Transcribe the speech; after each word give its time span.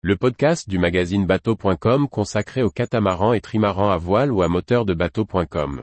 le 0.00 0.16
podcast 0.16 0.68
du 0.68 0.78
magazine 0.78 1.26
bateau.com 1.26 2.08
consacré 2.08 2.62
aux 2.62 2.70
catamarans 2.70 3.32
et 3.32 3.40
trimarans 3.40 3.90
à 3.90 3.96
voile 3.96 4.30
ou 4.30 4.42
à 4.42 4.48
moteur 4.48 4.84
de 4.84 4.94
bateau.com. 4.94 5.82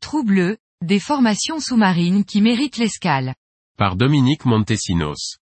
Trou 0.00 0.22
bleu, 0.22 0.58
des 0.84 1.00
formations 1.00 1.58
sous-marines 1.58 2.24
qui 2.24 2.40
méritent 2.40 2.78
l'escale. 2.78 3.34
Par 3.76 3.96
Dominique 3.96 4.44
Montesinos. 4.44 5.38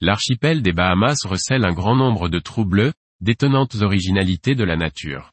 L'archipel 0.00 0.62
des 0.62 0.72
Bahamas 0.72 1.16
recèle 1.24 1.64
un 1.64 1.72
grand 1.72 1.96
nombre 1.96 2.28
de 2.28 2.38
trous 2.38 2.64
bleus, 2.64 2.92
d'étonnantes 3.20 3.76
originalités 3.76 4.54
de 4.54 4.64
la 4.64 4.76
nature. 4.76 5.32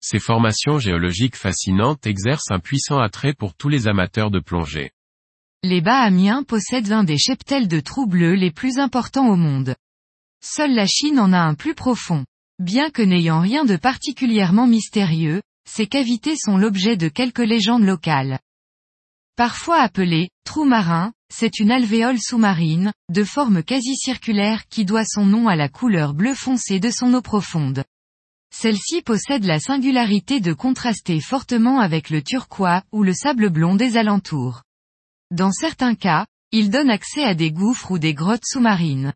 Ces 0.00 0.18
formations 0.18 0.78
géologiques 0.78 1.36
fascinantes 1.36 2.06
exercent 2.06 2.50
un 2.50 2.58
puissant 2.58 2.98
attrait 2.98 3.34
pour 3.34 3.54
tous 3.54 3.68
les 3.68 3.86
amateurs 3.86 4.30
de 4.30 4.40
plongée. 4.40 4.92
Les 5.62 5.82
Bahamiens 5.82 6.42
possèdent 6.42 6.88
l'un 6.88 7.04
des 7.04 7.18
cheptels 7.18 7.68
de 7.68 7.80
trous 7.80 8.06
bleus 8.06 8.34
les 8.34 8.50
plus 8.50 8.78
importants 8.78 9.28
au 9.28 9.36
monde. 9.36 9.74
Seule 10.42 10.74
la 10.74 10.86
Chine 10.86 11.20
en 11.20 11.34
a 11.34 11.40
un 11.40 11.54
plus 11.54 11.74
profond. 11.74 12.24
Bien 12.58 12.90
que 12.90 13.02
n'ayant 13.02 13.40
rien 13.40 13.64
de 13.64 13.76
particulièrement 13.76 14.66
mystérieux, 14.66 15.42
ces 15.68 15.86
cavités 15.86 16.36
sont 16.36 16.56
l'objet 16.56 16.96
de 16.96 17.08
quelques 17.08 17.38
légendes 17.38 17.84
locales. 17.84 18.38
Parfois 19.36 19.80
appelée 19.80 20.30
trou 20.44 20.64
marin, 20.64 21.12
c'est 21.32 21.60
une 21.60 21.70
alvéole 21.70 22.18
sous-marine, 22.18 22.92
de 23.10 23.24
forme 23.24 23.62
quasi 23.62 23.96
circulaire 23.96 24.66
qui 24.68 24.84
doit 24.84 25.04
son 25.04 25.24
nom 25.24 25.48
à 25.48 25.56
la 25.56 25.68
couleur 25.68 26.12
bleu 26.12 26.34
foncé 26.34 26.80
de 26.80 26.90
son 26.90 27.14
eau 27.14 27.22
profonde. 27.22 27.84
Celle-ci 28.52 29.02
possède 29.02 29.44
la 29.44 29.60
singularité 29.60 30.40
de 30.40 30.52
contraster 30.52 31.20
fortement 31.20 31.78
avec 31.78 32.10
le 32.10 32.22
turquois 32.22 32.82
ou 32.92 33.02
le 33.04 33.14
sable 33.14 33.48
blond 33.48 33.76
des 33.76 33.96
alentours. 33.96 34.62
Dans 35.30 35.52
certains 35.52 35.94
cas, 35.94 36.26
il 36.50 36.68
donne 36.68 36.90
accès 36.90 37.22
à 37.22 37.34
des 37.34 37.52
gouffres 37.52 37.92
ou 37.92 37.98
des 37.98 38.12
grottes 38.12 38.44
sous-marines. 38.44 39.14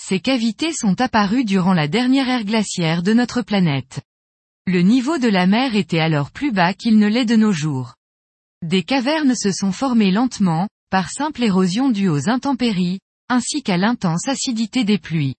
Ces 0.00 0.20
cavités 0.20 0.72
sont 0.72 0.98
apparues 1.02 1.44
durant 1.44 1.74
la 1.74 1.86
dernière 1.86 2.30
ère 2.30 2.44
glaciaire 2.44 3.02
de 3.02 3.12
notre 3.12 3.42
planète. 3.42 4.00
Le 4.66 4.80
niveau 4.80 5.18
de 5.18 5.28
la 5.28 5.46
mer 5.46 5.76
était 5.76 5.98
alors 5.98 6.30
plus 6.30 6.52
bas 6.52 6.72
qu'il 6.72 6.98
ne 6.98 7.08
l'est 7.08 7.26
de 7.26 7.36
nos 7.36 7.52
jours. 7.52 7.94
Des 8.62 8.82
cavernes 8.82 9.34
se 9.34 9.52
sont 9.52 9.72
formées 9.72 10.10
lentement, 10.10 10.68
par 10.90 11.10
simple 11.10 11.42
érosion 11.42 11.90
due 11.90 12.08
aux 12.08 12.28
intempéries, 12.28 12.98
ainsi 13.28 13.62
qu'à 13.62 13.76
l'intense 13.76 14.26
acidité 14.28 14.84
des 14.84 14.98
pluies. 14.98 15.36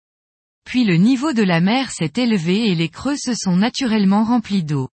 Puis 0.65 0.85
le 0.85 0.95
niveau 0.95 1.33
de 1.33 1.43
la 1.43 1.59
mer 1.59 1.91
s'est 1.91 2.13
élevé 2.15 2.69
et 2.69 2.75
les 2.75 2.89
creux 2.89 3.17
se 3.17 3.33
sont 3.35 3.57
naturellement 3.57 4.23
remplis 4.23 4.63
d'eau. 4.63 4.89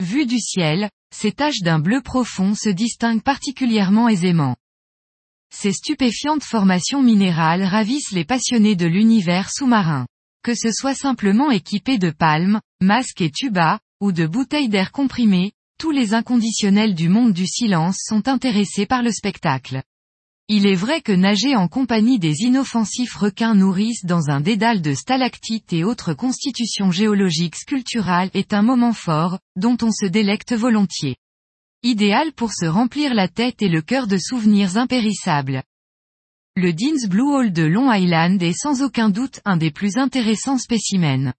Vu 0.00 0.26
du 0.26 0.38
ciel, 0.38 0.90
ces 1.14 1.32
taches 1.32 1.62
d'un 1.62 1.80
bleu 1.80 2.00
profond 2.02 2.54
se 2.54 2.68
distinguent 2.68 3.22
particulièrement 3.22 4.08
aisément. 4.08 4.56
Ces 5.52 5.72
stupéfiantes 5.72 6.44
formations 6.44 7.02
minérales 7.02 7.64
ravissent 7.64 8.12
les 8.12 8.24
passionnés 8.24 8.76
de 8.76 8.86
l'univers 8.86 9.50
sous-marin. 9.50 10.06
Que 10.44 10.54
ce 10.54 10.70
soit 10.70 10.94
simplement 10.94 11.50
équipé 11.50 11.98
de 11.98 12.10
palmes, 12.10 12.60
masques 12.80 13.22
et 13.22 13.30
tubas, 13.30 13.80
ou 14.00 14.12
de 14.12 14.26
bouteilles 14.26 14.68
d'air 14.68 14.92
comprimé, 14.92 15.52
tous 15.78 15.92
les 15.92 16.12
inconditionnels 16.12 16.96
du 16.96 17.08
monde 17.08 17.32
du 17.32 17.46
silence 17.46 17.98
sont 18.04 18.26
intéressés 18.26 18.84
par 18.84 19.02
le 19.04 19.12
spectacle. 19.12 19.82
Il 20.48 20.66
est 20.66 20.74
vrai 20.74 21.02
que 21.02 21.12
nager 21.12 21.54
en 21.54 21.68
compagnie 21.68 22.18
des 22.18 22.40
inoffensifs 22.40 23.14
requins 23.14 23.54
nourrices 23.54 24.04
dans 24.04 24.28
un 24.28 24.40
dédale 24.40 24.82
de 24.82 24.94
stalactites 24.94 25.72
et 25.72 25.84
autres 25.84 26.14
constitutions 26.14 26.90
géologiques 26.90 27.54
sculpturales 27.54 28.30
est 28.34 28.52
un 28.52 28.62
moment 28.62 28.92
fort, 28.92 29.38
dont 29.56 29.76
on 29.82 29.92
se 29.92 30.06
délecte 30.06 30.52
volontiers. 30.52 31.16
Idéal 31.84 32.32
pour 32.32 32.52
se 32.52 32.66
remplir 32.66 33.14
la 33.14 33.28
tête 33.28 33.62
et 33.62 33.68
le 33.68 33.82
cœur 33.82 34.08
de 34.08 34.18
souvenirs 34.18 34.78
impérissables. 34.78 35.62
Le 36.56 36.72
Dean's 36.72 37.06
Blue 37.08 37.30
Hole 37.30 37.52
de 37.52 37.62
Long 37.62 37.92
Island 37.92 38.42
est 38.42 38.58
sans 38.58 38.82
aucun 38.82 39.10
doute 39.10 39.38
un 39.44 39.56
des 39.56 39.70
plus 39.70 39.96
intéressants 39.96 40.58
spécimens. 40.58 41.32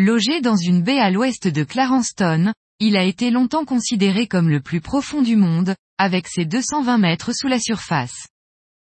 Logé 0.00 0.40
dans 0.40 0.56
une 0.56 0.82
baie 0.82 0.98
à 0.98 1.10
l'ouest 1.10 1.46
de 1.46 1.62
Clarenceston, 1.62 2.52
il 2.80 2.96
a 2.96 3.04
été 3.04 3.30
longtemps 3.30 3.64
considéré 3.64 4.26
comme 4.28 4.48
le 4.48 4.60
plus 4.60 4.80
profond 4.80 5.22
du 5.22 5.36
monde, 5.36 5.74
avec 5.98 6.28
ses 6.28 6.44
220 6.44 6.98
mètres 6.98 7.32
sous 7.34 7.48
la 7.48 7.58
surface. 7.58 8.28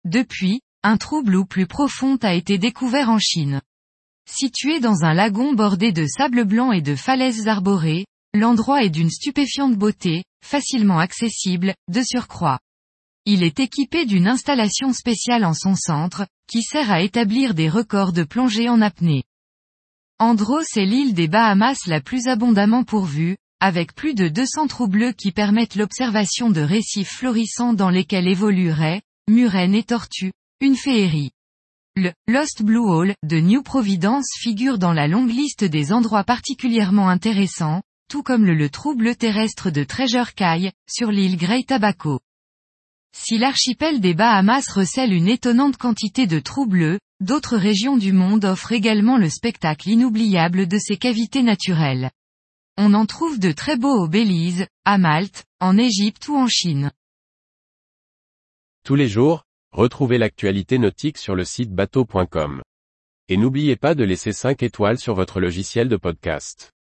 Depuis, 0.05 0.61
un 0.83 0.97
trou 0.97 1.23
bleu 1.23 1.45
plus 1.45 1.67
profond 1.67 2.17
a 2.23 2.35
été 2.35 2.59
découvert 2.59 3.09
en 3.09 3.19
Chine. 3.19 3.63
Situé 4.31 4.79
dans 4.79 5.05
un 5.05 5.15
lagon 5.15 5.55
bordé 5.55 5.91
de 5.91 6.07
sable 6.07 6.45
blanc 6.45 6.71
et 6.73 6.83
de 6.83 6.95
falaises 6.95 7.49
arborées, 7.49 8.05
l'endroit 8.35 8.85
est 8.85 8.91
d'une 8.91 9.11
stupéfiante 9.11 9.75
beauté, 9.75 10.25
facilement 10.45 10.99
accessible, 10.99 11.75
de 11.89 12.03
surcroît. 12.03 12.61
Il 13.25 13.43
est 13.43 13.59
équipé 13.59 14.05
d'une 14.05 14.29
installation 14.29 14.93
spéciale 14.93 15.45
en 15.45 15.55
son 15.55 15.75
centre, 15.75 16.27
qui 16.47 16.63
sert 16.63 16.91
à 16.91 17.01
établir 17.01 17.55
des 17.55 17.69
records 17.71 18.13
de 18.13 18.25
plongée 18.25 18.69
en 18.69 18.83
apnée. 18.83 19.25
Andros 20.19 20.77
est 20.77 20.85
l'île 20.85 21.15
des 21.15 21.29
Bahamas 21.29 21.87
la 21.87 22.01
plus 22.01 22.27
abondamment 22.29 22.85
pourvue, 22.85 23.37
avec 23.61 23.95
plus 23.95 24.15
de 24.15 24.29
200 24.29 24.69
trous 24.69 24.89
bleus 24.89 25.13
qui 25.13 25.33
permettent 25.33 25.75
l'observation 25.75 26.51
de 26.51 26.61
récifs 26.61 27.11
florissants 27.11 27.73
dans 27.73 27.91
lesquels 27.91 28.29
évoluent 28.29 28.71
raies, 28.71 29.03
murènes 29.29 29.75
et 29.75 29.83
tortues, 29.83 30.33
une 30.61 30.77
féerie. 30.77 31.33
Le 31.97 32.13
Lost 32.29 32.63
Blue 32.63 32.79
Hole 32.79 33.15
de 33.25 33.41
New 33.41 33.63
Providence 33.63 34.29
figure 34.39 34.79
dans 34.79 34.93
la 34.93 35.09
longue 35.09 35.31
liste 35.31 35.65
des 35.65 35.93
endroits 35.93 36.23
particulièrement 36.23 37.09
intéressants, 37.09 37.83
tout 38.09 38.23
comme 38.23 38.45
le, 38.45 38.55
le 38.55 38.71
trou 38.71 38.95
bleu 38.95 39.17
terrestre 39.17 39.71
de 39.71 39.83
Treasure 39.83 40.35
Cay, 40.35 40.71
sur 40.89 41.11
l'île 41.11 41.37
Great 41.37 41.67
Tobacco. 41.67 42.21
Si 43.17 43.39
l'archipel 43.39 44.01
des 44.01 44.15
Bahamas 44.15 44.71
recèle 44.71 45.13
une 45.13 45.29
étonnante 45.29 45.77
quantité 45.77 46.29
de 46.29 46.39
trous 46.39 46.67
bleus, 46.67 47.01
d'autres 47.21 47.57
régions 47.57 47.97
du 47.97 48.13
monde 48.13 48.45
offrent 48.45 48.73
également 48.73 49.17
le 49.17 49.29
spectacle 49.29 49.89
inoubliable 49.89 50.69
de 50.69 50.79
ces 50.79 50.97
cavités 50.97 51.43
naturelles. 51.43 52.11
On 52.81 52.95
en 52.95 53.07
trouve 53.07 53.41
de 53.41 53.51
très 53.51 53.77
beaux 53.77 54.05
au 54.05 54.07
Belize, 54.07 54.69
à 54.85 54.99
Malte, 54.99 55.45
en 55.59 55.77
Égypte 55.77 56.29
ou 56.29 56.37
en 56.37 56.47
Chine. 56.47 56.93
Tous 58.85 58.95
les 58.95 59.09
jours, 59.09 59.43
retrouvez 59.73 60.17
l'actualité 60.17 60.79
nautique 60.79 61.19
sur 61.19 61.35
le 61.35 61.45
site 61.45 61.73
bateau.com. 61.73 62.63
Et 63.29 63.37
n'oubliez 63.37 63.75
pas 63.75 63.97
de 63.97 64.05
laisser 64.05 64.33
5 64.33 64.63
étoiles 64.63 64.99
sur 64.99 65.15
votre 65.17 65.41
logiciel 65.41 65.89
de 65.89 65.97
podcast. 65.97 66.71